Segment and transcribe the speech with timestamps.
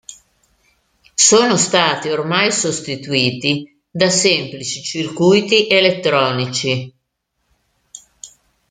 [1.29, 6.91] Sono stati ormai sostituiti da semplici circuiti elettronici.